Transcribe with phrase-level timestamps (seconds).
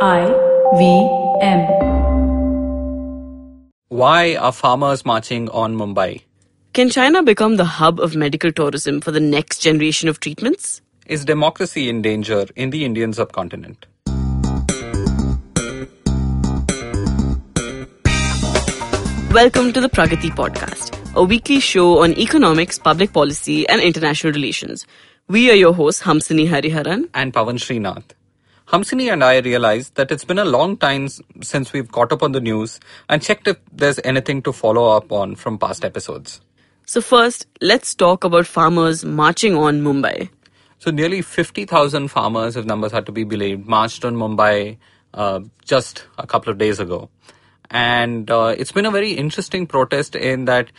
[0.00, 0.26] I
[0.78, 0.84] V
[1.42, 1.66] M.
[3.88, 6.22] Why are farmers marching on Mumbai?
[6.72, 10.80] Can China become the hub of medical tourism for the next generation of treatments?
[11.06, 13.86] Is democracy in danger in the Indian subcontinent?
[19.32, 24.86] Welcome to the Pragati Podcast, a weekly show on economics, public policy, and international relations.
[25.26, 27.08] We are your hosts, Hamsini Hariharan.
[27.14, 28.14] And Pavan Srinath.
[28.70, 31.08] Hamsini and I realized that it's been a long time
[31.40, 35.10] since we've caught up on the news and checked if there's anything to follow up
[35.10, 36.42] on from past episodes.
[36.84, 40.28] So, first, let's talk about farmers marching on Mumbai.
[40.80, 44.76] So nearly 50,000 farmers, if numbers are to be believed, marched on Mumbai
[45.14, 47.08] uh, just a couple of days ago.
[47.70, 50.70] And uh, it's been a very interesting protest in that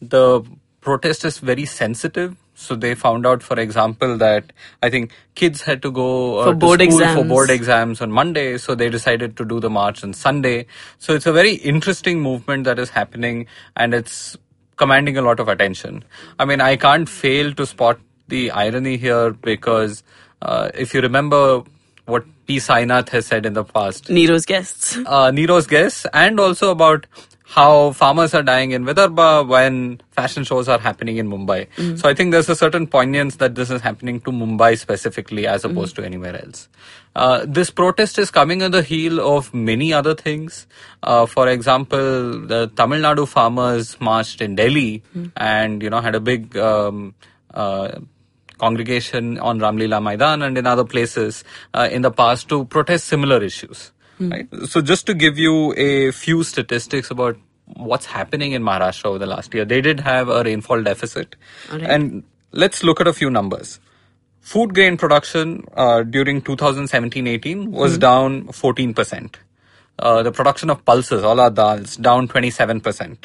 [0.00, 0.42] the
[0.80, 2.36] protest is very sensitive.
[2.54, 6.50] So they found out, for example, that I think kids had to go uh, For
[6.52, 7.28] to board school for exams.
[7.28, 10.66] board exams on Monday, so they decided to do the march on Sunday.
[10.98, 14.36] So it's a very interesting movement that is happening, and it's
[14.76, 16.04] commanding a lot of attention.
[16.38, 20.02] I mean, I can't fail to spot the irony here because
[20.42, 21.62] uh, if you remember
[22.06, 22.58] what P.
[22.58, 24.96] Sainath has said in the past, Nero's guests.
[25.06, 27.06] uh, Nero's guests, and also about
[27.46, 31.68] how farmers are dying in Vidarbha when fashion shows are happening in Mumbai.
[31.98, 35.64] So I think there's a certain poignance that this is happening to Mumbai specifically as
[35.64, 36.68] opposed to anywhere else.
[37.14, 40.66] Uh, this protest is coming on the heel of many other things.
[41.02, 45.02] Uh, for example, the Tamil Nadu farmers marched in Delhi
[45.36, 47.14] and, you know, had a big, um,
[47.52, 48.00] uh,
[48.58, 53.42] congregation on Ramlila Maidan and in other places uh, in the past to protest similar
[53.42, 53.92] issues.
[54.18, 54.48] Right?
[54.66, 59.26] So just to give you a few statistics about what's happening in Maharashtra over the
[59.26, 61.36] last year, they did have a rainfall deficit.
[61.70, 61.88] Alright.
[61.88, 63.80] And let's look at a few numbers.
[64.40, 69.36] Food grain production uh, during 2017-18 was down 14%.
[69.98, 73.16] Uh, the production of pulses, all our dals, down 27%.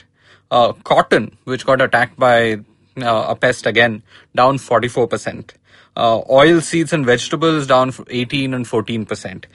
[0.51, 2.53] Uh, cotton, which got attacked by
[3.01, 4.01] uh, a pest again,
[4.35, 5.51] down 44%.
[5.95, 9.45] Uh, oil seeds and vegetables down 18 and 14%.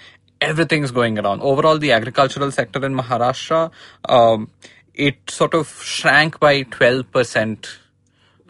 [0.44, 1.40] Everything's going around.
[1.42, 3.70] Overall, the agricultural sector in Maharashtra,
[4.08, 4.50] um,
[4.94, 7.66] it sort of shrank by 12%.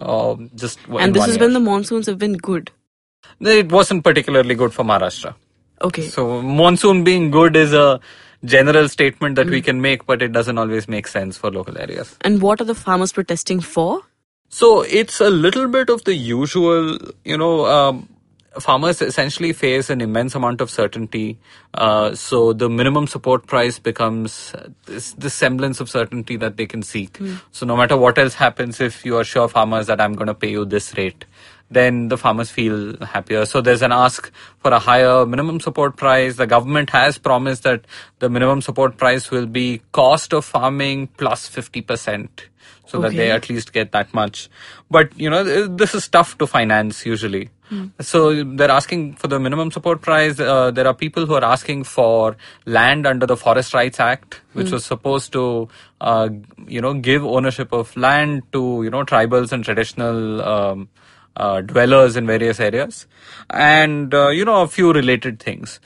[0.00, 1.44] Uh, just And this is year.
[1.44, 2.70] when the monsoons have been good.
[3.40, 5.34] It wasn't particularly good for Maharashtra.
[5.82, 6.06] Okay.
[6.08, 8.00] So monsoon being good is a
[8.44, 12.16] general statement that we can make, but it doesn't always make sense for local areas.
[12.20, 14.02] and what are the farmers protesting for?
[14.50, 18.08] So it's a little bit of the usual, you know, um,
[18.58, 21.38] farmers essentially face an immense amount of certainty.
[21.74, 24.54] Uh, so the minimum support price becomes
[24.86, 27.18] this, this semblance of certainty that they can seek.
[27.52, 30.34] So no matter what else happens, if you are sure farmers that I'm going to
[30.34, 31.24] pay you this rate,
[31.70, 33.46] then the farmers feel happier.
[33.46, 36.36] So there's an ask for a higher minimum support price.
[36.36, 37.86] The government has promised that
[38.18, 42.28] the minimum support price will be cost of farming plus 50%
[42.94, 44.48] so that they at least get that much.
[44.90, 47.50] But you know, this is tough to finance usually.
[48.00, 50.38] So they're asking for the minimum support price.
[50.38, 54.70] Uh, there are people who are asking for land under the Forest Rights Act, which
[54.70, 55.68] was supposed to,
[56.00, 56.28] uh,
[56.68, 60.42] you know, give ownership of land to you know tribals and traditional.
[60.42, 60.88] Um,
[61.36, 63.06] uh, dwellers in various areas
[63.50, 65.80] and uh, you know a few related things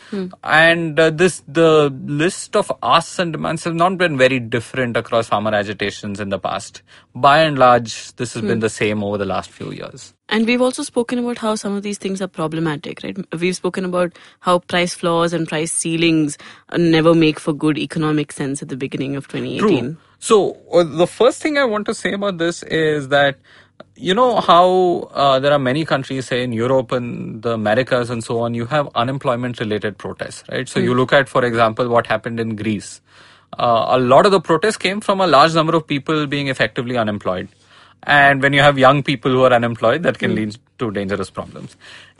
[0.45, 5.29] and uh, this the list of asks and demands have not been very different across
[5.29, 6.83] farmer agitations in the past
[7.15, 10.61] by and large this has been the same over the last few years And we've
[10.61, 13.17] also spoken about how some of these things are problematic, right?
[13.33, 16.37] We've spoken about how price floors and price ceilings
[16.77, 19.81] never make for good economic sense at the beginning of 2018.
[19.81, 19.97] True.
[20.19, 23.39] So uh, the first thing I want to say about this is that
[23.99, 28.23] you know how uh, there are many countries, say in Europe and the Americas and
[28.23, 30.69] so on, you have unemployment-related protests, right?
[30.69, 33.01] So you look at, for example, what happened in Greece.
[33.59, 36.97] Uh, a lot of the protests came from a large number of people being effectively
[36.97, 37.49] unemployed.
[38.05, 41.77] And when you have young people who are unemployed, that can lead to dangerous problems.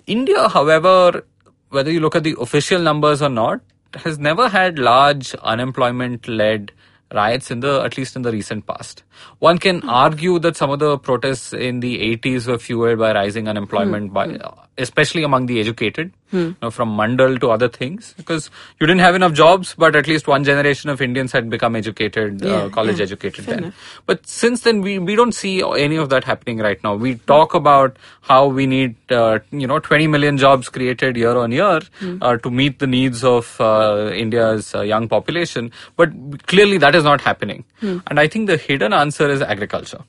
[0.07, 1.25] India, however,
[1.71, 3.61] whether you look at the official numbers or not,
[3.95, 6.73] has never had large unemployment-led
[7.13, 9.03] riots in the at least in the recent past.
[9.39, 9.89] One can hmm.
[9.89, 14.15] argue that some of the protests in the 80s were fueled by rising unemployment, hmm.
[14.15, 14.39] by
[14.77, 19.15] especially among the educated, you know, from Mandal to other things, because you didn't have
[19.15, 22.99] enough jobs, but at least one generation of Indians had become educated, Yeah, uh, college
[22.99, 23.05] yeah.
[23.05, 23.65] educated Fair then.
[23.65, 24.03] enough.
[24.07, 26.95] But since then, we, we don't see any of that happening right now.
[26.95, 31.53] We talk about how we need, uh, you know, 20 million jobs created year on
[31.53, 31.81] year
[32.21, 35.73] uh, to meet the needs of uh, India's uh, young population.
[35.97, 36.11] But
[36.47, 37.65] clearly that is not happening.
[37.81, 40.01] And I think the hidden answer is agriculture.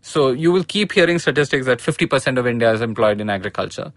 [0.00, 3.92] So you will keep hearing statistics that 50% of India is employed in agriculture.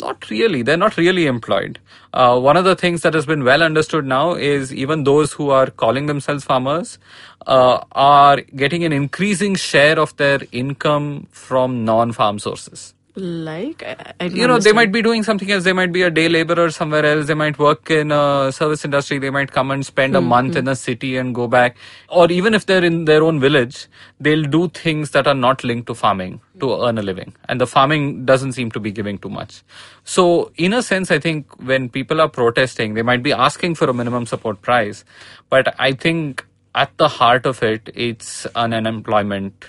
[0.00, 0.62] Not really.
[0.62, 1.78] They're not really employed.
[2.12, 5.50] Uh, one of the things that has been well understood now is even those who
[5.50, 6.98] are calling themselves farmers
[7.46, 12.94] uh, are getting an increasing share of their income from non-farm sources.
[13.14, 15.64] Like, I, I You know, they might be doing something else.
[15.64, 17.26] They might be a day laborer somewhere else.
[17.26, 19.18] They might work in a service industry.
[19.18, 20.70] They might come and spend a hmm, month in hmm.
[20.70, 21.76] a city and go back.
[22.08, 23.86] Or even if they're in their own village,
[24.18, 27.34] they'll do things that are not linked to farming to earn a living.
[27.50, 29.62] And the farming doesn't seem to be giving too much.
[30.04, 33.90] So, in a sense, I think when people are protesting, they might be asking for
[33.90, 35.04] a minimum support price.
[35.50, 39.66] But I think at the heart of it, it's an unemployment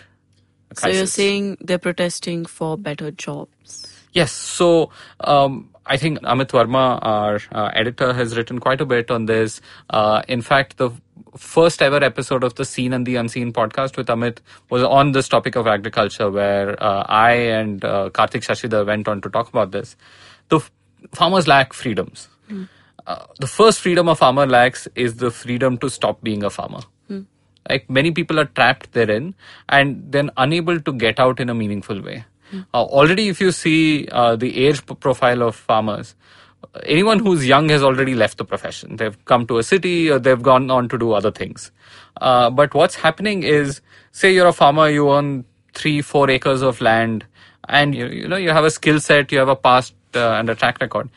[0.78, 3.88] So you're saying they're protesting for better jobs.
[4.14, 4.32] Yes.
[4.32, 4.92] So
[5.22, 9.60] um, I think Amit Varma, our uh, editor, has written quite a bit on this.
[9.90, 10.92] Uh, in fact, the
[11.36, 14.38] first ever episode of the Seen and the Unseen podcast with Amit
[14.70, 19.22] was on this topic of agriculture, where uh, I and uh, Karthik Shashidhar went on
[19.22, 19.96] to talk about this.
[20.50, 20.72] The f-
[21.12, 22.30] farmers lack freedoms.
[23.06, 26.80] Uh, the first freedom a farmer lacks is the freedom to stop being a farmer.
[27.70, 29.36] Like many people are trapped therein
[29.70, 32.26] and then unable to get out in a meaningful way.
[32.74, 36.16] Uh, already, if you see uh, the age p- profile of farmers,
[36.86, 38.98] anyone who's young has already left the profession.
[38.98, 41.72] They've come to a city or they've gone on to do other things.
[42.22, 43.82] Uh, but what's happening is,
[44.12, 47.26] say you're a farmer, you own three, four acres of land,
[47.68, 50.50] and you, you know you have a skill set, you have a past uh, and
[50.50, 51.10] a track record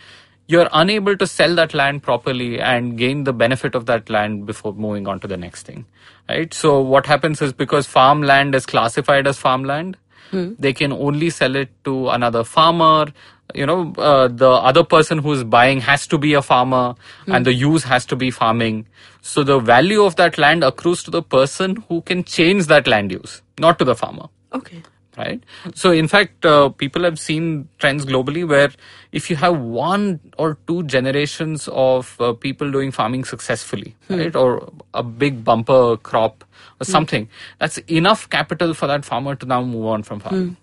[0.49, 4.73] you're unable to sell that land properly and gain the benefit of that land before
[4.73, 5.85] moving on to the next thing
[6.29, 6.53] right?
[6.55, 9.97] So what happens is because farmland is classified as farmland
[10.59, 13.13] they can only sell it to another farmer.
[13.55, 16.95] You know uh, the other person who's buying has to be a farmer
[17.27, 18.87] and the use has to be farming.
[19.23, 23.13] So the value of that land accrues to the person who can change that land
[23.13, 24.29] use not to the farmer.
[24.53, 24.83] Okay.
[25.17, 25.43] Right?
[25.75, 28.71] So, in fact, uh, people have seen trends globally where
[29.13, 34.71] if you have one or two generations of uh, people doing farming successfully, right, or
[34.95, 36.45] a big bumper crop
[36.81, 37.29] or something,
[37.59, 40.57] that's enough capital for that farmer to now move on from farming,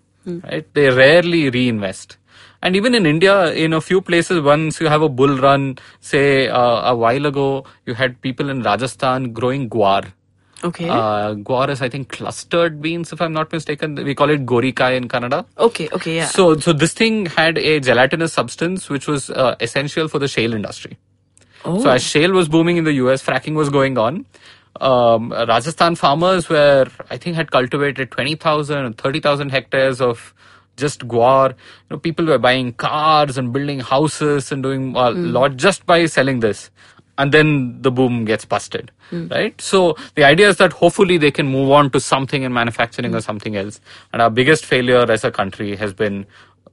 [0.44, 0.68] right?
[0.74, 2.18] They rarely reinvest.
[2.62, 6.48] And even in India, in a few places, once you have a bull run, say
[6.48, 10.14] uh, a while ago, you had people in Rajasthan growing guar.
[10.64, 10.88] Okay.
[10.88, 13.96] Uh, guar is, I think, clustered beans, if I'm not mistaken.
[13.96, 15.46] We call it gorikai in Kannada.
[15.58, 15.90] okay.
[15.92, 16.16] Okay.
[16.18, 16.28] Yeah.
[16.28, 20.54] So, so this thing had a gelatinous substance which was uh, essential for the shale
[20.54, 20.98] industry.
[21.66, 21.82] oh.
[21.82, 24.26] So, as shale was booming in the US, fracking was going on.
[24.82, 30.34] Um, Rajasthan farmers were, I think, had cultivated 20,000 or 30,000 hectares of
[30.78, 31.50] just guar.
[31.50, 31.56] You
[31.92, 36.40] know, people were buying cars and building houses and doing a lot just by selling
[36.40, 36.72] this.
[37.18, 39.60] And then the boom gets busted, right?
[39.62, 43.22] So the idea is that hopefully they can move on to something in manufacturing or
[43.22, 43.80] something else.
[44.12, 46.26] And our biggest failure as a country has been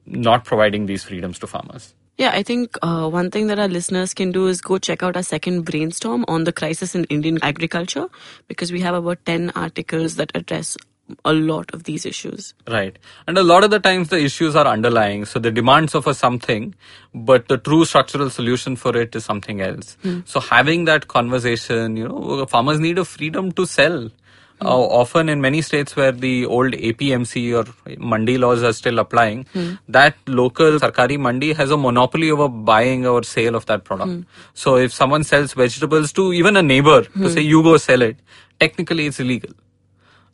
[0.06, 1.94] not providing these freedoms to farmers.
[2.16, 5.16] Yeah, I think uh, one thing that our listeners can do is go check out
[5.16, 8.08] our second brainstorm on the crisis in Indian agriculture
[8.46, 10.76] because we have about 10 articles that address
[11.24, 12.54] a lot of these issues.
[12.68, 12.98] Right.
[13.26, 15.24] And a lot of the times the issues are underlying.
[15.24, 16.74] So the demands of a something,
[17.14, 19.96] but the true structural solution for it is something else.
[20.02, 20.20] Hmm.
[20.24, 24.10] So having that conversation, you know, farmers need a freedom to sell.
[24.60, 24.66] Hmm.
[24.66, 29.46] Uh, often in many states where the old APMC or mandi laws are still applying,
[29.54, 29.72] hmm.
[29.88, 34.26] that local sarkari mandi has a monopoly over buying or sale of that product.
[34.52, 38.18] So if someone sells vegetables to even a neighbor to say you go sell it,
[38.58, 39.54] technically it's illegal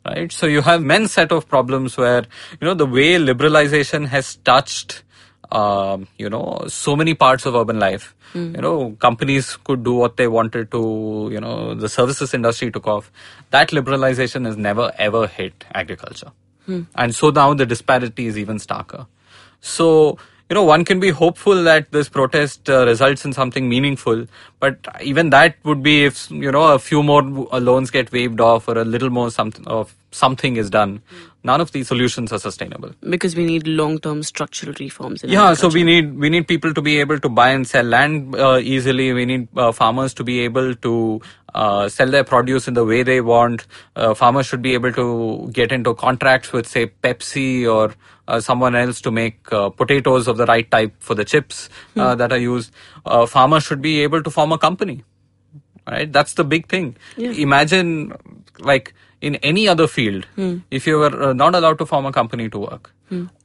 [0.07, 0.31] right?
[0.31, 2.23] So you have immense set of problems where
[2.59, 5.03] you know the way liberalization has touched
[5.51, 8.13] um, you know so many parts of urban life.
[8.55, 12.87] You know companies could do what they wanted to you know the services industry took
[12.87, 13.11] off.
[13.51, 16.31] That liberalization has never ever hit agriculture.
[16.95, 19.07] And so now the disparity is even starker.
[19.61, 20.17] So
[20.49, 24.27] you know one can be hopeful that this protest uh, results in something meaningful
[24.59, 28.67] but even that would be if you know a few more loans get waived off
[28.67, 31.01] or a little more something of something is done
[31.47, 32.91] none of these solutions are sustainable.
[33.15, 35.23] Because we need long-term structural reforms.
[35.23, 37.85] In yeah so we need we need people to be able to buy and sell
[37.95, 39.13] land uh, easily.
[39.13, 41.21] We need uh, farmers to be able to
[41.55, 43.65] uh, sell their produce in the way they want.
[43.95, 47.95] Uh, farmers should be able to get into contracts with say pepsi or
[48.27, 52.13] uh, someone else to make uh, potatoes of the right type for the chips uh,
[52.15, 52.71] that are used.
[53.05, 55.03] Uh, farmers should be able to form a company
[55.89, 56.11] right?
[56.11, 56.95] That's the big thing.
[57.15, 57.31] Yeah.
[57.31, 58.13] imagine
[58.59, 60.25] like in any other field
[60.69, 62.93] if you were uh, not allowed to form a company to work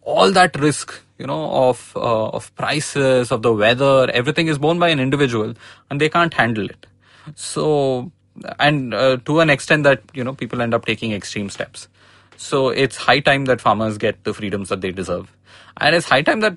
[0.03, 4.79] all that risk you know of uh, of prices of the weather everything is borne
[4.79, 5.55] by an individual
[5.89, 6.87] and they can't handle it.
[7.37, 8.11] So
[8.59, 11.89] and uh, to an extent that you know people end up taking extreme steps.
[12.37, 15.31] So it's high time that farmers get the freedoms that they deserve.
[15.77, 16.57] And it's high time that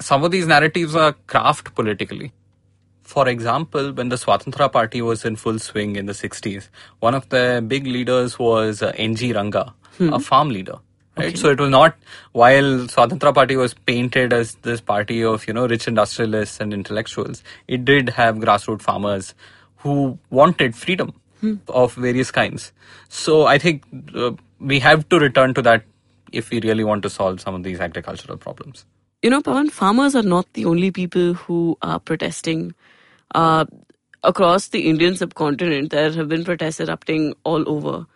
[0.00, 2.32] some of these narratives are craft politically.
[3.12, 6.68] For example, when the Swatantra Party was in full swing in the 60s,
[7.00, 9.34] one of the big leaders was uh, N.G.
[9.34, 10.76] Ranga, a farm leader.
[11.18, 11.94] Right, so it was not
[12.32, 17.42] while Swatantra Party was painted as this party of you know rich industrialists and intellectuals.
[17.68, 19.34] It did have grassroots farmers
[19.76, 21.12] who wanted freedom
[21.68, 22.72] of various kinds.
[23.10, 25.84] So I think uh, we have to return to that
[26.32, 28.86] if we really want to solve some of these agricultural problems.
[29.20, 32.74] You know, Pavan, farmers are not the only people who are protesting.
[33.34, 33.64] Uh,
[34.22, 38.06] across the Indian subcontinent, there have been protests erupting all over.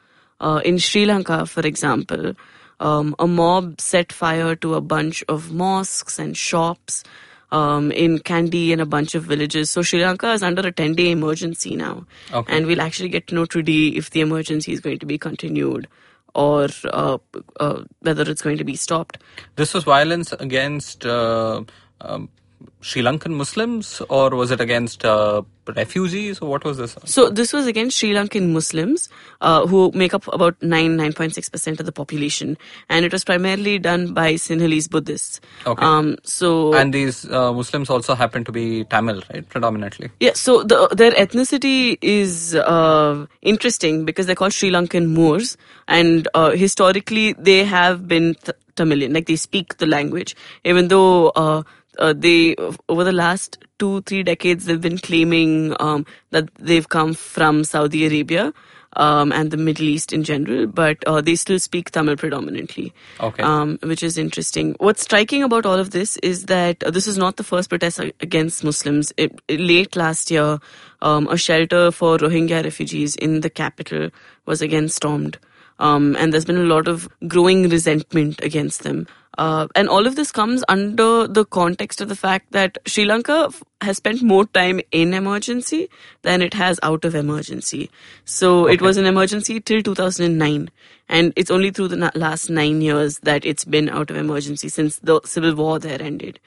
[0.40, 2.34] Uh, in Sri Lanka, for example,
[2.80, 7.02] um, a mob set fire to a bunch of mosques and shops
[7.52, 9.70] um, in Kandy and a bunch of villages.
[9.70, 12.06] So Sri Lanka is under a 10 day emergency now.
[12.32, 12.54] Okay.
[12.54, 15.88] And we'll actually get to know today if the emergency is going to be continued
[16.34, 17.18] or uh,
[17.60, 19.18] uh, whether it's going to be stopped.
[19.56, 21.62] This was violence against uh,
[22.02, 22.28] um,
[22.86, 25.42] Sri Lankan Muslims, or was it against uh,
[25.78, 26.92] refugees, or what was this?
[27.04, 29.08] So this was against Sri Lankan Muslims,
[29.40, 32.56] uh, who make up about nine, nine point six percent of the population,
[32.88, 35.40] and it was primarily done by Sinhalese Buddhists.
[35.66, 35.84] Okay.
[35.84, 39.48] Um, so And these uh, Muslims also happen to be Tamil, right?
[39.48, 40.10] Predominantly.
[40.20, 45.56] yeah, so the, their ethnicity is uh, interesting because they're called Sri Lankan Moors,
[45.88, 51.30] and uh, historically they have been th- Tamilian, like they speak the language, even though.
[51.30, 51.64] Uh,
[51.98, 52.54] uh, they
[52.88, 58.06] over the last two three decades they've been claiming um, that they've come from Saudi
[58.06, 58.52] Arabia
[58.96, 62.92] um, and the Middle East in general, but uh, they still speak Tamil predominantly.
[63.20, 63.42] Okay.
[63.42, 64.74] Um, which is interesting.
[64.78, 68.00] What's striking about all of this is that uh, this is not the first protest
[68.20, 69.12] against Muslims.
[69.16, 70.58] It, it- late last year,
[71.02, 74.10] um, a shelter for Rohingya refugees in the capital
[74.46, 75.38] was again stormed.
[75.78, 79.06] Um, and there's been a lot of growing resentment against them.
[79.38, 83.46] Uh, and all of this comes under the context of the fact that Sri Lanka
[83.48, 85.90] f- has spent more time in emergency
[86.22, 87.90] than it has out of emergency.
[88.24, 90.70] So it was an emergency till 2009.
[91.08, 94.98] And it's only through the last nine years that it's been out of emergency since
[94.98, 96.40] the civil war there ended.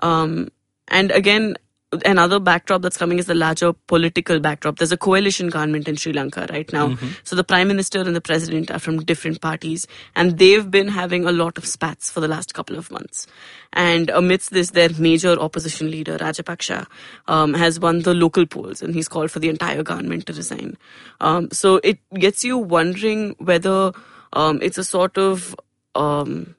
[0.00, 0.48] Um,
[0.86, 1.56] and again,
[2.04, 4.76] another backdrop that's coming is the larger political backdrop.
[4.76, 6.96] There's a coalition government in Sri Lanka right now.
[7.24, 11.24] So the prime minister and the president are from different parties, and they've been having
[11.24, 13.26] a lot of spats for the last couple of months.
[13.72, 16.86] And amidst this, their major opposition leader, Rajapaksa,
[17.26, 20.76] um, has won the local polls, and he's called for the entire government to resign.
[21.20, 23.92] Um, so it gets you wondering whether
[24.34, 25.56] um, it's a sort of
[25.94, 26.54] um,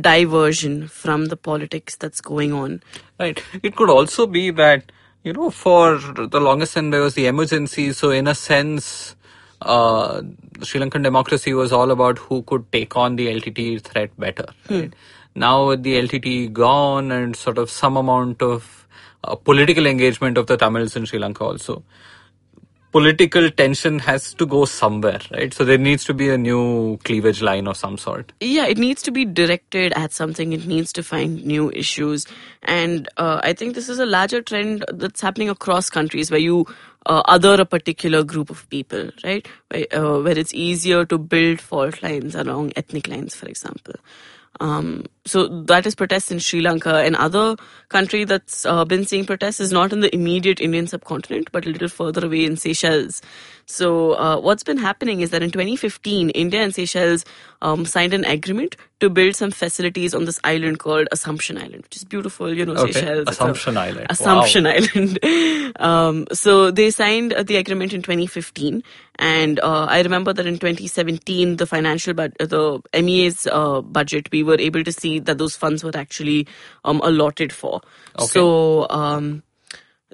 [0.00, 2.82] diversion from the politics that's going on.
[3.18, 3.42] Right.
[3.62, 4.90] It could also be that,
[5.22, 7.92] you know, for the longest time there was the emergency.
[7.92, 9.16] So, in a sense,
[9.62, 10.22] uh,
[10.62, 14.46] Sri Lankan democracy was all about who could take on the LTT threat better.
[14.70, 14.94] Right?
[15.34, 18.86] Now, with the LTT gone and sort of some amount of
[19.24, 21.82] uh, political engagement of the Tamils in Sri Lanka also,
[22.92, 25.52] political tension has to go somewhere, right?
[25.52, 28.32] So, there needs to be a new cleavage line of some sort.
[28.40, 30.52] Yeah, it needs to be directed at something.
[30.52, 32.26] It needs to find new issues.
[32.62, 36.66] And uh, I think this is a larger trend that's happening across countries where you
[37.06, 39.46] uh, other a particular group of people, right?
[39.70, 43.94] Where, uh, where it's easier to build fault lines along ethnic lines, for example.
[44.60, 46.96] Um, so that is protests in Sri Lanka.
[46.96, 47.56] And other
[47.88, 51.70] country that's uh, been seeing protests is not in the immediate Indian subcontinent, but a
[51.70, 53.20] little further away in Seychelles.
[53.66, 57.24] So uh, what's been happening is that in 2015, India and Seychelles
[57.60, 61.96] um, signed an agreement to build some facilities on this island called Assumption Island, which
[61.96, 62.92] is beautiful, you know, Okay.
[62.92, 63.28] Seychelles.
[63.28, 64.00] It's a- Assumption Island.
[64.00, 64.06] Wow.
[64.10, 65.72] Assumption Island.
[65.80, 68.82] um, so they signed uh, the agreement in 2015,
[69.20, 74.42] and uh, I remember that in 2017, the financial uh, the MEA's uh, budget, we
[74.42, 76.46] were able to see that those funds were actually
[76.84, 77.80] um, allotted for.
[78.16, 78.26] Okay.
[78.26, 79.42] So um,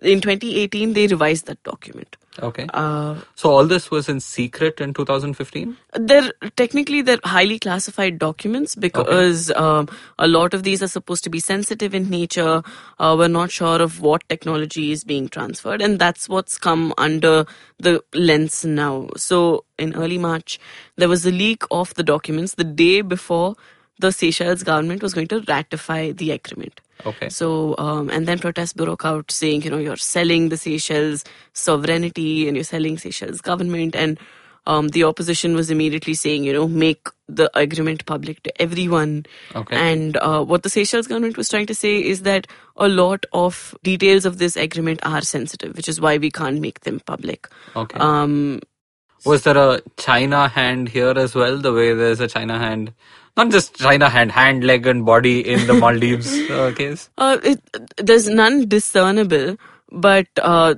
[0.02, 2.16] in 2018, they revised that document.
[2.42, 2.66] Okay.
[2.74, 5.76] Uh, So all this was in secret in 2015?
[5.92, 11.30] they're technically they're highly classified documents because um, a lot of these are supposed to
[11.30, 12.62] be sensitive in nature.
[12.98, 17.46] Uh, we're not sure of what technology is being transferred, and that's what's come under
[17.78, 19.08] the lens now.
[19.16, 20.58] So in early March,
[20.96, 23.54] there was a leak of the documents the day before
[23.98, 26.80] the Seychelles government was going to ratify the agreement.
[27.06, 27.28] Okay.
[27.28, 32.48] So, um, and then protests broke out saying, you know, you're selling the Seychelles sovereignty
[32.48, 33.94] and you're selling Seychelles government.
[33.94, 34.18] And
[34.66, 39.26] um, the opposition was immediately saying, you know, make the agreement public to everyone.
[39.54, 39.76] Okay.
[39.76, 42.46] And uh, what the Seychelles government was trying to say is that
[42.76, 46.80] a lot of details of this agreement are sensitive, which is why we can't make
[46.80, 47.48] them public.
[47.76, 47.98] Okay.
[47.98, 48.60] Um,
[49.24, 52.92] Was there a China hand here as well, the way there's a China hand
[53.36, 57.10] Not just China hand, hand, leg, and body in the Maldives uh, case.
[57.18, 57.60] Uh, it,
[57.96, 59.56] there's none discernible,
[59.90, 60.74] but uh,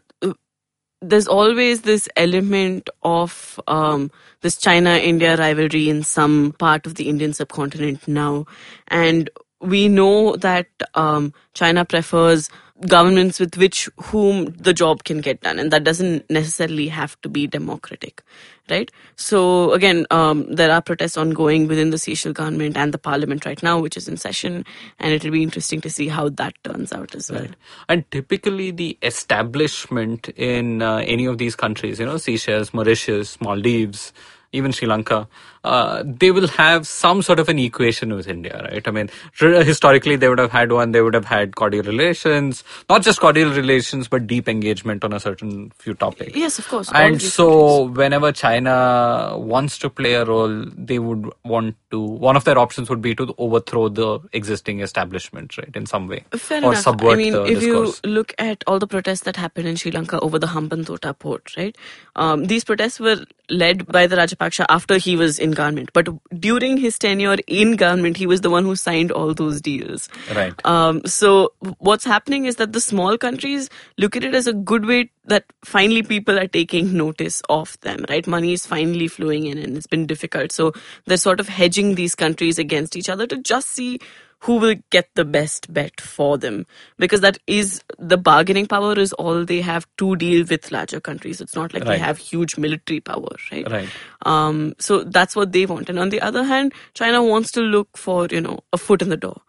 [1.02, 4.10] there's always this element of um,
[4.40, 8.46] this China-India rivalry in some part of the Indian subcontinent now,
[8.88, 9.28] and
[9.60, 12.48] we know that um, China prefers
[12.86, 15.58] governments with which whom the job can get done.
[15.58, 18.22] And that doesn't necessarily have to be democratic
[18.70, 23.44] right so again um, there are protests ongoing within the Seychelles government and the parliament
[23.46, 24.64] right now which is in session
[24.99, 27.56] and it'll be interesting to see how that turns out as well right.
[27.88, 34.12] and typically the establishment in uh, any of these countries you know Seychelles Mauritius Maldives
[34.52, 35.28] even Sri Lanka,
[35.66, 38.87] uh, they will have some sort of an equation with India, right?
[38.87, 40.92] I mean, historically they would have had one.
[40.92, 45.20] They would have had cordial relations, not just cordial relations, but deep engagement on a
[45.20, 46.37] certain few topics.
[46.37, 46.90] Yes, of course.
[46.94, 47.46] And so,
[47.87, 47.96] countries.
[47.99, 52.00] whenever China wants to play a role, they would want to.
[52.00, 56.25] One of their options would be to overthrow the existing establishment, right, in some way,
[56.32, 56.82] Fair or enough.
[56.85, 58.00] subvert I mean, the if discourse.
[58.04, 61.56] you look at all the protests that happened in Sri Lanka over the Hambantota port,
[61.56, 61.76] right?
[62.14, 65.90] Um, these protests were led by the Rajapaksa after he was in government.
[65.92, 66.08] But
[66.38, 70.08] during his tenure in government, he was the one who signed all those deals.
[70.34, 70.54] Right.
[70.64, 74.86] Um, so what's happening is that the small countries look at it as a good
[74.86, 78.26] way that finally people are taking notice of them, right?
[78.26, 80.52] Money is finally flowing in and it's been difficult.
[80.52, 80.72] So
[81.06, 83.98] they're sort of hedging these countries against each other to just see
[84.40, 86.66] who will get the best bet for them.
[86.99, 91.40] Because that is the bargaining power is all they have to deal with larger countries.
[91.40, 91.93] It's not like right.
[91.93, 93.71] they have huge military power right?
[93.71, 93.88] Right.
[94.23, 95.88] Um so that's what they want.
[95.88, 99.09] And on the other hand china wants to look for you know a foot in
[99.09, 99.40] the door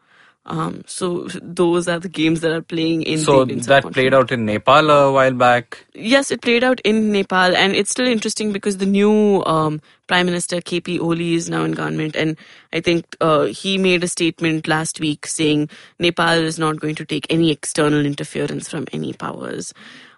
[0.47, 3.19] um, so those are the games that are playing in.
[3.19, 5.85] So that played out in Nepal a while back.
[5.93, 10.25] Yes, it played out in Nepal, and it's still interesting because the new um, Prime
[10.25, 12.37] Minister KP Oli is now in government, and
[12.71, 17.05] I think uh, he made a statement last week saying Nepal is not going to
[17.05, 19.73] take any external interference from any powers.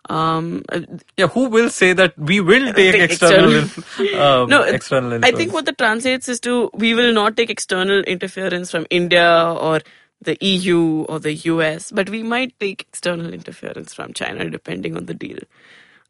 [0.09, 0.81] Um, uh,
[1.17, 5.33] yeah, who will say that we will take, external, external um, no, external influence?
[5.33, 9.55] I think what the translates is to we will not take external interference from India
[9.59, 9.81] or
[10.21, 15.05] the EU or the US, but we might take external interference from China depending on
[15.05, 15.39] the deal.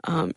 [0.05, 0.33] Um,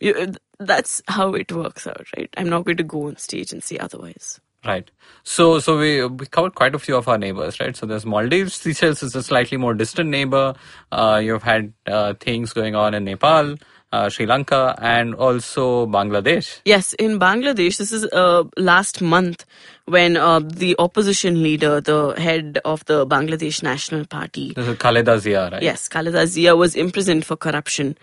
[0.59, 2.29] that's how it works out, right?
[2.37, 4.39] I'm not going to go on stage and say otherwise.
[4.65, 4.89] Right.
[5.23, 7.75] So, so we we covered quite a few of our neighbors, right?
[7.75, 8.55] So there's Maldives.
[8.55, 10.53] Seychelles is a slightly more distant neighbor.
[10.89, 13.57] Uh, you've had uh, things going on in Nepal.
[13.93, 16.61] Uh, Sri Lanka and also Bangladesh.
[16.65, 19.45] Yes, in Bangladesh, this is uh, last month
[19.85, 25.19] when uh, the opposition leader, the head of the Bangladesh National Party, this is Khaleda
[25.19, 25.61] Zia, right?
[25.61, 27.95] Yes, Khaleda Zia was imprisoned for corruption.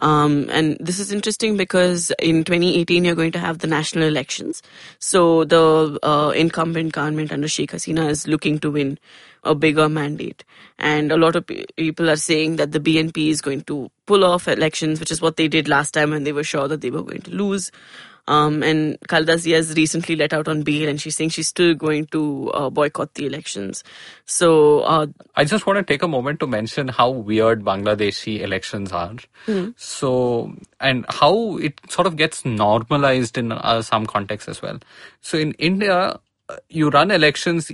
[0.00, 4.62] Um, and this is interesting because in 2018 you're going to have the national elections.
[4.98, 8.98] So the uh, incumbent government under Sheikh Hasina is looking to win
[9.44, 10.44] a bigger mandate.
[10.78, 14.48] And a lot of people are saying that the BNP is going to pull off
[14.48, 17.02] elections, which is what they did last time when they were sure that they were
[17.02, 17.70] going to lose.
[18.26, 21.74] Um, and Khaleda Zia has recently let out on bail, and she's saying she's still
[21.74, 23.84] going to uh, boycott the elections.
[24.24, 25.06] So uh,
[25.36, 29.14] I just want to take a moment to mention how weird Bangladeshi elections are.
[29.46, 29.70] Mm-hmm.
[29.76, 34.78] So and how it sort of gets normalized in uh, some contexts as well.
[35.20, 37.70] So in India, uh, you run elections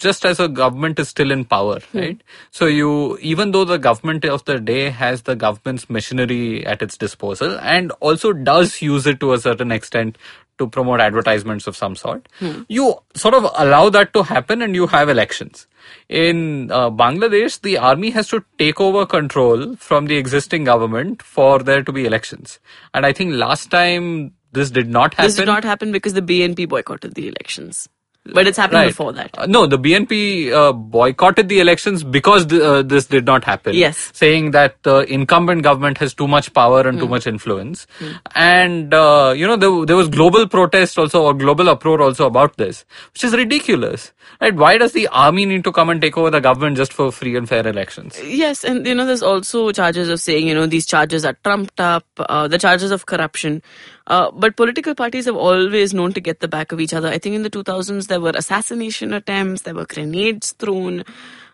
[0.00, 1.98] just as a government is still in power, Hmm.
[1.98, 2.22] right?
[2.50, 6.96] So you, even though the government of the day has the government's machinery at its
[6.96, 10.16] disposal and also does use it to a certain extent
[10.58, 12.62] to promote advertisements of some sort, Hmm.
[12.68, 15.66] you sort of allow that to happen and you have elections.
[16.08, 21.58] In uh, Bangladesh, the army has to take over control from the existing government for
[21.60, 22.60] there to be elections.
[22.94, 25.26] And I think last time this did not happen.
[25.28, 27.88] This did not happen because the BNP boycotted the elections.
[28.24, 28.86] But it's happened Right.
[28.86, 29.30] before that.
[29.36, 33.74] Uh, no, the BNP uh, boycotted the elections because th- uh, this did not happen.
[33.74, 34.10] Yes.
[34.14, 37.88] Saying that the incumbent government has too much power and too much influence.
[38.36, 42.56] And, uh, you know, there, there was global protest also or global uproar also about
[42.58, 44.12] this, which is ridiculous.
[44.40, 44.54] Right?
[44.54, 47.36] Why does the army need to come and take over the government just for free
[47.36, 48.20] and fair elections?
[48.22, 51.80] Yes, and you know, there's also charges of saying, you know, these charges are trumped
[51.80, 53.62] up, uh, the charges of corruption.
[54.12, 57.08] Uh, but political parties have always known to get the back of each other.
[57.08, 61.04] I think in the 2000s there were assassination attempts, there were grenades thrown.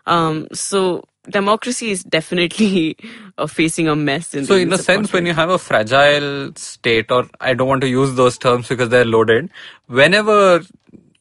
[0.05, 2.97] Um, so democracy is definitely
[3.37, 4.33] uh, facing a mess.
[4.33, 7.81] In So in a sense, when you have a fragile state, or I don't want
[7.81, 9.49] to use those terms because they're loaded,
[9.87, 10.61] whenever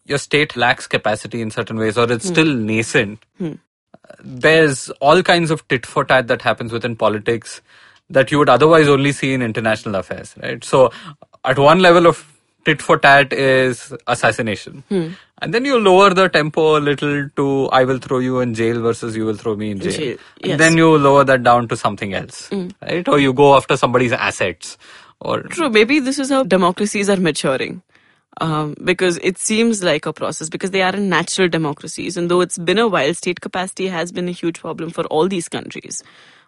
[0.07, 3.25] your state lacks capacity in certain ways or it's still nascent,
[4.25, 7.63] there's all kinds of tit for tat that happens within politics
[8.11, 10.65] that you would otherwise only see in international affairs, right?
[10.65, 10.91] So
[11.51, 12.25] at one level of
[12.65, 14.85] tit for tat is assassination.
[15.41, 18.81] And then you lower the tempo a little to I will throw you in jail
[18.83, 19.93] versus you will throw me in jail.
[19.93, 22.51] jail, And then you lower that down to something else.
[22.83, 23.09] Right?
[23.09, 24.77] Or you go after somebody's assets.
[25.21, 25.71] Or True.
[25.71, 27.83] Maybe this is how democracies are maturing.
[28.41, 32.41] Um, because it seems like a process because they are in natural democracies and though
[32.41, 36.05] it's been a while state capacity has been a huge problem for all these countries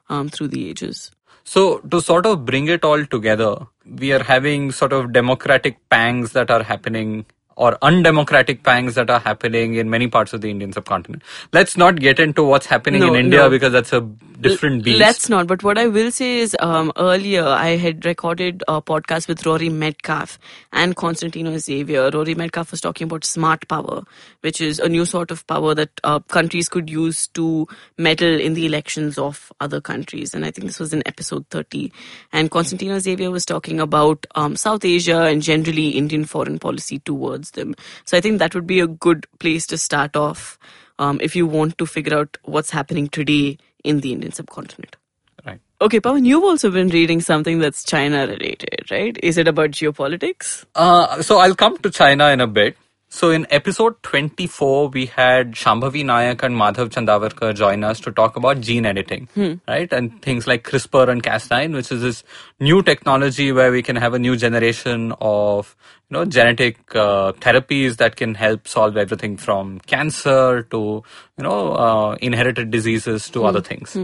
[0.08, 1.10] um, through the ages
[1.44, 3.66] So, to sort of bring it all together,
[3.98, 7.26] we are having sort of democratic pangs that are happening
[7.60, 11.22] or undemocratic pangs that are happening in many parts of the Indian subcontinent.
[11.52, 13.50] Let's not get into what's happening No, in India no.
[13.50, 14.98] because that's a different beast.
[14.98, 15.46] Let's not.
[15.46, 19.68] But what I will say is, um, earlier I had recorded a podcast with Rory
[19.68, 20.38] Medcalf
[20.72, 22.08] and Constantino Xavier.
[22.10, 24.04] Rory Medcalf was talking about smart power,
[24.40, 27.68] which is a new sort of power that uh, countries could use to
[27.98, 30.32] meddle in the elections of other countries.
[30.32, 31.92] And I think this was in episode 30.
[32.32, 37.49] And Constantino Xavier was talking about um, South Asia and generally Indian foreign policy towards
[37.50, 37.74] them.
[38.04, 40.58] So I think that would be a good place to start off
[40.98, 44.96] um, if you want to figure out what's happening today in the Indian subcontinent.
[45.44, 45.60] Right.
[45.80, 49.18] Okay, Pavan, you've also been reading something that's China related, right?
[49.22, 50.66] Is it about geopolitics?
[50.74, 52.76] Uh, so I'll come to China in a bit.
[53.12, 58.36] So in episode 24, we had Shambhavi Naik and Madhav Chandavarkar join us to talk
[58.36, 59.28] about gene editing,
[59.66, 59.92] right?
[59.92, 62.22] And things like CRISPR and Cas9, which is this
[62.60, 65.74] new technology where we can have a new generation of,
[66.08, 71.02] you know, genetic uh, therapies that can help solve everything from cancer to,
[71.36, 73.96] you know, uh, inherited diseases to other things.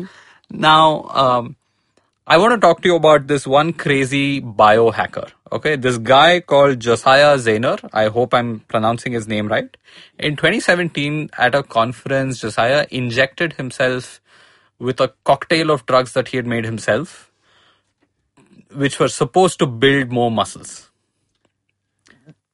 [0.51, 1.57] Now, um,
[2.27, 5.31] I want to talk to you about this one crazy biohacker.
[5.53, 7.79] Okay, this guy called Josiah Zayner.
[7.93, 9.77] I hope I'm pronouncing his name right.
[10.19, 14.21] In 2017, at a conference, Josiah injected himself
[14.79, 17.31] with a cocktail of drugs that he had made himself,
[18.75, 20.91] which were supposed to build more muscles.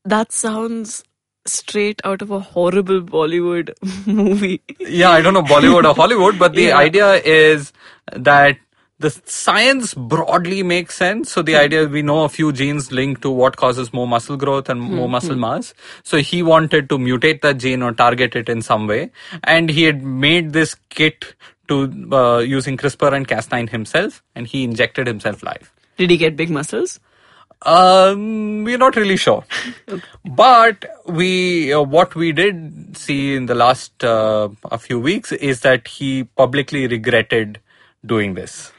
[0.04, 1.04] That sounds
[1.46, 3.74] straight out of a horrible Bollywood
[4.06, 4.62] movie.
[4.80, 6.72] yeah, I don't know Bollywood or Hollywood, but the Yeah.
[6.72, 7.72] idea is
[8.12, 8.58] that
[9.02, 11.30] the science broadly makes sense.
[11.32, 14.68] So the idea we know a few genes linked to what causes more muscle growth
[14.68, 15.74] and more muscle mass.
[16.02, 19.10] So he wanted to mutate that gene or target it in some way,
[19.44, 21.34] and he had made this kit
[21.68, 25.72] to uh, using CRISPR and Cas9 himself, and he injected himself live.
[25.96, 27.00] Did he get big muscles?
[27.64, 29.44] Um, we're not really sure,
[30.24, 35.60] but we uh, what we did see in the last uh, a few weeks is
[35.60, 37.60] that he publicly regretted
[38.04, 38.72] doing this,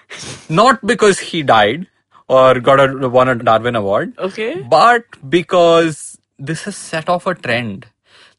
[0.49, 1.87] not because he died
[2.27, 4.61] or got a won a Darwin Award, Okay.
[4.61, 7.85] but because this has set off a trend.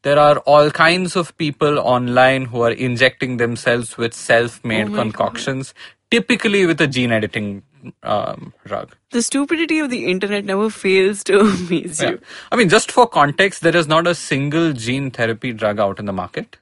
[0.03, 4.97] There are all kinds of people online who are injecting themselves with self-made Oh my
[5.03, 5.73] concoctions,
[6.11, 7.63] typically with a gene editing
[8.03, 8.95] um, drug.
[9.11, 12.11] The stupidity of the internet never fails to amaze Yeah.
[12.11, 12.21] you.
[12.51, 16.05] I mean, just for context, there is not a single gene therapy drug out in
[16.05, 16.57] the market.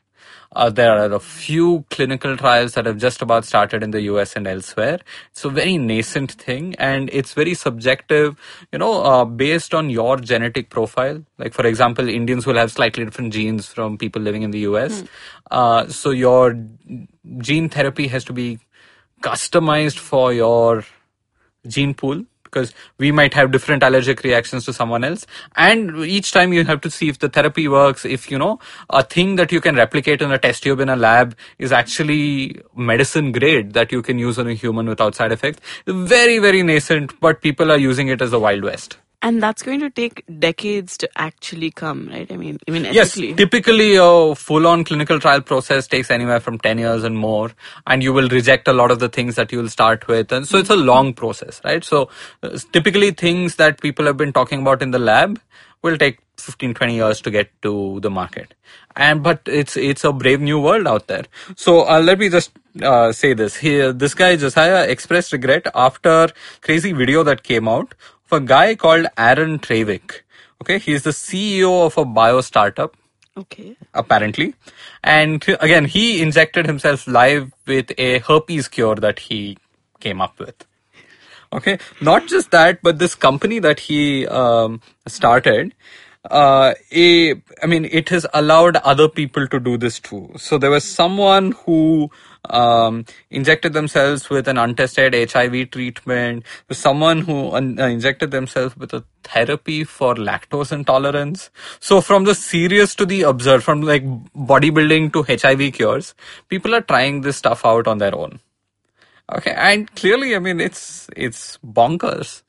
[0.56, 4.36] Uh, there are a few clinical trials that have just about started in the US
[4.36, 5.00] and elsewhere.
[5.32, 8.36] It's a very nascent thing and it's very subjective,
[8.72, 11.24] you know, uh, based on your genetic profile.
[11.38, 15.04] Like, for example, Indians will have slightly different genes from people living in the US.
[15.52, 16.58] Uh, so your
[17.39, 18.60] gene therapy has to be
[19.22, 20.84] customized for your
[21.68, 25.26] gene pool because we might have different allergic reactions to someone else.
[25.56, 29.04] And each time you have to see if the therapy works if you know a
[29.04, 33.32] thing that you can replicate in a test tube in a lab is actually medicine
[33.32, 35.60] grade that you can use on a human without side effects.
[35.88, 39.80] Very very nascent but people are using it as the wild west And that's going
[39.80, 42.32] to take decades to actually come, right?
[42.32, 43.34] I mean, even Yes, ethically.
[43.36, 47.52] typically a full-on clinical trial process takes anywhere from 10 years and more,
[47.88, 50.48] and you will reject a lot of the things that you will start with, and
[50.48, 51.84] so it's a long process, right?
[51.86, 52.10] So
[52.44, 55.40] uh, typically things that people have been talking about in the lab
[55.82, 58.54] will take 15, 20 years to get to the market.
[58.96, 61.24] And, but it's, it's a brave new world out there.
[61.56, 63.94] So uh, let me just uh, say this here.
[63.94, 66.30] This guy, Josiah, expressed regret after
[66.62, 67.96] crazy video that came out
[68.34, 70.22] a guy called Aaron Traywick.
[70.62, 72.96] Okay, he's the CEO of a bio startup,
[73.38, 73.76] Okay.
[73.93, 74.56] apparently.
[75.04, 79.58] And again, he injected himself live with a herpes cure that he
[80.00, 80.65] came up with.
[81.52, 85.74] Okay, not just that, but this company that he um, started,
[86.32, 90.32] uh, a, I mean, it has allowed other people to do this too.
[90.38, 92.10] So there was someone who
[92.49, 96.43] um, injected themselves with an untested HIV treatment.
[96.71, 101.49] Someone who un- uh, injected themselves with a therapy for lactose intolerance.
[101.79, 104.03] So from the serious to the absurd, from like
[104.34, 106.15] bodybuilding to HIV cures,
[106.49, 108.39] people are trying this stuff out on their own.
[109.34, 112.42] Okay, and clearly, I mean, it's it's bonkers.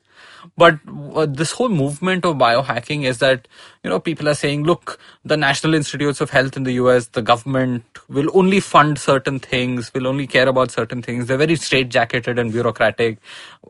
[0.56, 0.78] But
[1.14, 3.48] uh, this whole movement of biohacking is that,
[3.82, 7.22] you know, people are saying, look, the National Institutes of Health in the US, the
[7.22, 11.26] government will only fund certain things, will only care about certain things.
[11.26, 13.18] They're very straitjacketed and bureaucratic.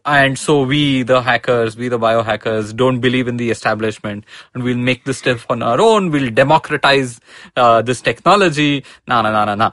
[0.04, 4.76] And so we, the hackers, we, the biohackers, don't believe in the establishment and we'll
[4.76, 6.10] make this stuff on our own.
[6.10, 7.20] We'll democratize
[7.56, 8.84] uh, this technology.
[9.06, 9.72] Na, na, na, na, na.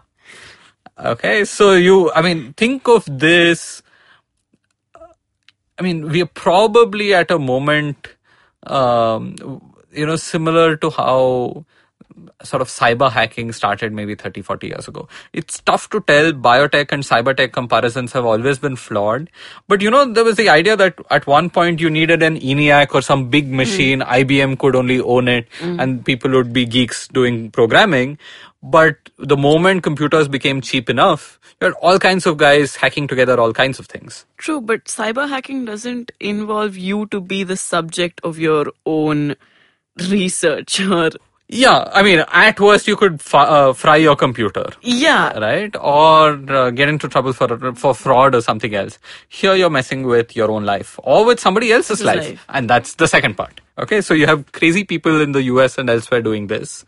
[0.97, 1.45] Okay.
[1.45, 3.81] So you, I mean, think of this
[5.82, 8.08] I mean, we are probably at a moment,
[8.67, 9.36] um,
[9.91, 11.65] you know, similar to how
[12.44, 15.08] sort of cyber hacking started maybe 30, 40 years ago.
[15.34, 16.34] It's tough to tell.
[16.34, 19.32] Biotech and cyber tech comparisons have always been flawed.
[19.67, 22.94] But you know, there was the idea that at one point you needed an ENIAC
[22.94, 24.02] or some big machine.
[24.02, 24.26] Mm.
[24.26, 25.82] IBM could only own it mm.
[25.82, 28.20] and people would be geeks doing programming.
[28.63, 33.39] But the moment computers became cheap enough, you had all kinds of guys hacking together
[33.39, 34.26] all kinds of things.
[34.38, 39.36] True, but cyber hacking doesn't involve you to be the subject of your own
[40.10, 41.10] research or
[41.51, 44.67] yeah, I mean, at worst you could f- uh, fry your computer.
[44.81, 48.97] Yeah, right, or uh, get into trouble for for fraud or something else.
[49.27, 52.19] Here you're messing with your own life or with somebody else's life.
[52.19, 53.59] life, and that's the second part.
[53.77, 55.77] Okay, so you have crazy people in the U.S.
[55.77, 56.85] and elsewhere doing this,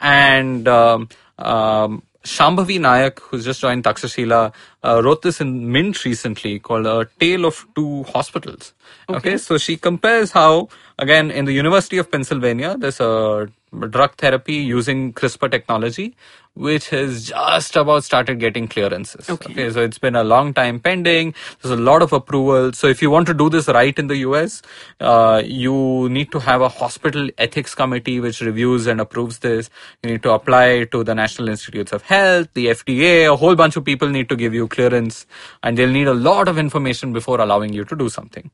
[0.00, 6.58] and um, um, Shambhavi Naik, who's just joined Takshashila, uh, wrote this in Mint recently
[6.58, 8.72] called A Tale of Two Hospitals.
[9.08, 9.16] Okay.
[9.16, 9.36] okay.
[9.38, 13.48] so she compares how, again, in the University of Pennsylvania, there's a
[13.90, 16.16] drug therapy using CRISPR technology,
[16.54, 19.28] which has just about started getting clearances.
[19.28, 19.52] Okay.
[19.52, 19.70] okay.
[19.70, 21.34] So it's been a long time pending.
[21.60, 22.72] There's a lot of approval.
[22.72, 24.62] So if you want to do this right in the US,
[25.00, 29.68] uh, you need to have a hospital ethics committee which reviews and approves this.
[30.02, 33.76] You need to apply to the National Institutes of Health, the FDA, a whole bunch
[33.76, 35.26] of people need to give you clearance
[35.62, 38.50] and they'll need a lot of information before allowing you to do something.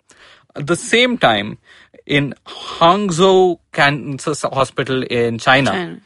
[0.57, 1.59] At the same time,
[2.07, 6.01] in Hangzhou Cancer Hospital in China, China.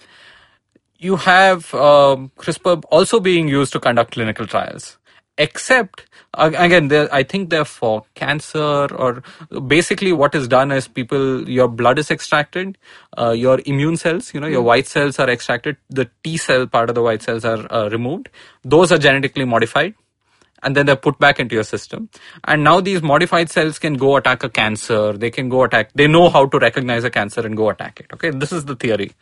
[0.98, 4.98] You have um, CRISPR also being used to conduct clinical trials.
[5.36, 9.22] Except again, I think they're for cancer or
[9.66, 12.78] basically what is done is people your blood is extracted,
[13.18, 14.66] uh, your immune cells, you know, your hmm.
[14.66, 18.28] white cells are extracted, the T cell part of the white cells are uh, removed.
[18.62, 19.94] Those are genetically modified
[20.62, 22.08] and then they're put back into your system.
[22.44, 25.12] And now these modified cells can go attack a cancer.
[25.12, 28.06] They can go attack, they know how to recognize a cancer and go attack it.
[28.14, 28.30] Okay.
[28.30, 29.12] This is the theory.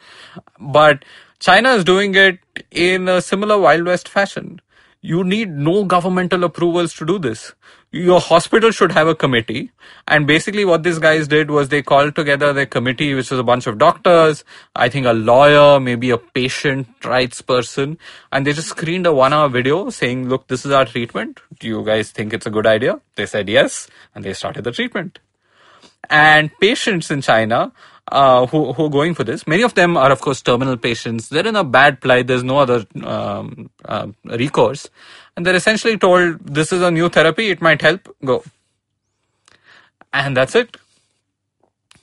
[0.58, 1.04] But
[1.42, 2.38] China is doing it
[2.70, 4.60] in a similar Wild West fashion.
[5.00, 7.52] You need no governmental approvals to do this
[7.92, 9.70] your hospital should have a committee.
[10.08, 13.44] And basically what these guys did was they called together their committee, which was a
[13.44, 17.98] bunch of doctors, I think a lawyer, maybe a patient rights person,
[18.32, 21.40] and they just screened a one hour video saying, look, this is our treatment.
[21.60, 22.98] Do you guys think it's a good idea?
[23.16, 25.18] They said yes, and they started the treatment.
[26.08, 27.72] And patients in China
[28.08, 29.46] uh, who, who are going for this.
[29.46, 31.28] Many of them are, of course, terminal patients.
[31.28, 32.26] They're in a bad plight.
[32.26, 34.88] There's no other um, uh, recourse.
[35.36, 37.50] And they're essentially told, this is a new therapy.
[37.50, 38.14] It might help.
[38.24, 38.44] Go.
[40.12, 40.76] And that's it.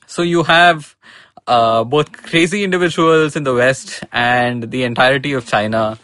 [0.07, 0.95] So you have
[1.45, 5.99] uh, both crazy individuals in the West and the entirety of China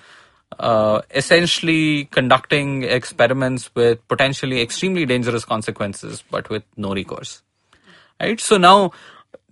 [0.59, 7.41] uh, essentially conducting experiments with potentially extremely dangerous consequences, but with no recourse.
[8.21, 8.39] Right?
[8.39, 8.91] So now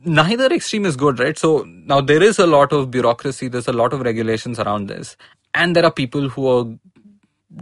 [0.05, 1.37] neither extreme is good, right?
[1.37, 5.17] So now there is a lot of bureaucracy, there's a lot of regulations around this,
[5.53, 6.65] and there are people who are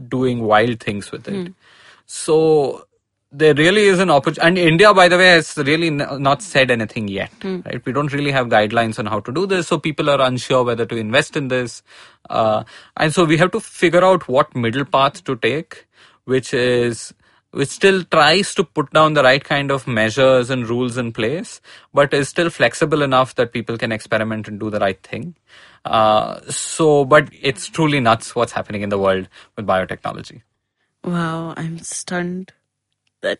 [0.07, 1.47] doing wild things with it.
[1.47, 1.53] Mm.
[2.05, 2.87] So
[3.31, 4.47] there really is an opportunity.
[4.47, 7.31] And India, by the way, has really n- not said anything yet.
[7.39, 7.65] Mm.
[7.65, 7.85] Right?
[7.85, 10.85] We don't really have guidelines on how to do this, so people are unsure whether
[10.85, 11.83] to invest in this.
[12.29, 12.63] Uh,
[12.97, 15.87] and so we have to figure out what middle path to take,
[16.25, 17.13] which is
[17.51, 21.61] which still tries to put down the right kind of measures and rules in place,
[21.93, 25.35] but is still flexible enough that people can experiment and do the right thing.
[25.83, 30.41] Uh, so, but it's truly nuts what's happening in the world with biotechnology.
[31.03, 32.53] Wow, I'm stunned
[33.21, 33.39] that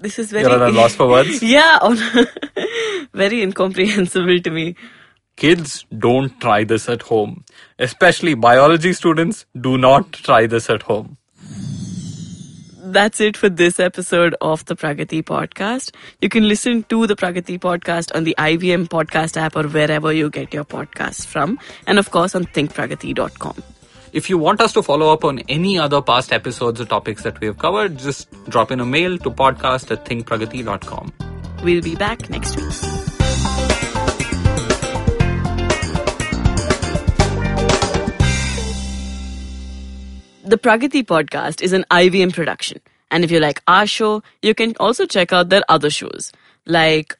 [0.00, 0.44] this is very.
[0.44, 1.42] You're at a loss for words?
[1.42, 1.78] yeah,
[3.14, 4.74] very incomprehensible to me.
[5.36, 7.44] Kids don't try this at home.
[7.78, 11.18] Especially biology students do not try this at home
[12.92, 15.92] that's it for this episode of the Pragati podcast.
[16.20, 20.30] You can listen to the Pragati podcast on the IVM podcast app or wherever you
[20.30, 23.62] get your podcasts from, and of course on thinkpragati.com.
[24.12, 27.40] If you want us to follow up on any other past episodes or topics that
[27.40, 31.12] we have covered, just drop in a mail to podcast at thinkpragati.com.
[31.62, 32.95] We'll be back next week.
[40.46, 42.80] The Pragati podcast is an IVM production
[43.10, 46.30] And if you like our show, you can also check out their other shows,
[46.66, 47.18] like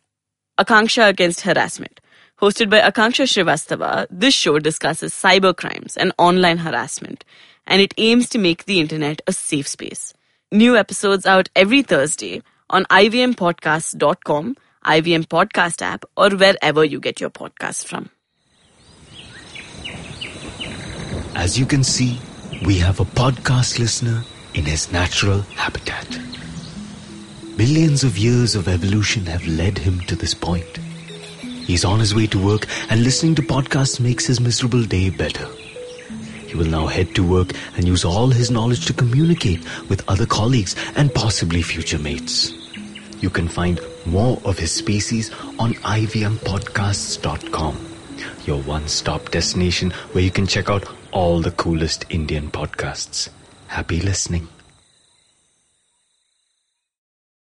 [0.61, 2.01] Akanksha Against Harassment.
[2.41, 7.25] Hosted by Akanksha Srivastava, this show discusses cyber crimes and online harassment,
[7.67, 10.15] and it aims to make the internet a safe space.
[10.53, 17.31] New episodes out every Thursday on ivmpodcast.com, IVM Podcast app, or wherever you get your
[17.31, 18.09] podcasts from.
[21.35, 22.21] As you can see,
[22.65, 24.23] we have a podcast listener
[24.55, 26.19] in his natural habitat.
[27.57, 30.79] Millions of years of evolution have led him to this point.
[31.43, 35.47] He's on his way to work and listening to podcasts makes his miserable day better.
[36.47, 40.27] He will now head to work and use all his knowledge to communicate with other
[40.27, 42.53] colleagues and possibly future mates.
[43.21, 47.77] You can find more of his species on ivmpodcasts.com,
[48.45, 50.85] your one-stop destination where you can check out
[51.17, 53.31] all the coolest Indian podcasts.
[53.69, 54.49] Happy listening.